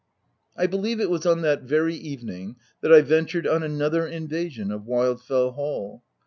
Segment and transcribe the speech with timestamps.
[0.57, 4.87] I believe it was on that very evening that I ventured on another invasion of
[4.87, 6.03] Wildfell Hall.